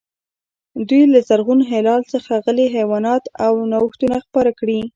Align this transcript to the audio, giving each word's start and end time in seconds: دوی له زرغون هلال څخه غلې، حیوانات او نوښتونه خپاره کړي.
دوی 0.87 1.03
له 1.13 1.19
زرغون 1.27 1.59
هلال 1.71 2.01
څخه 2.13 2.31
غلې، 2.45 2.65
حیوانات 2.75 3.23
او 3.45 3.53
نوښتونه 3.71 4.17
خپاره 4.25 4.51
کړي. 4.59 4.79